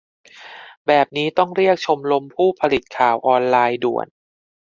[0.87, 4.07] แบบนี้ต้องเรียกชมรมผู้ผลิตข่าวออนไลน์ด่วน!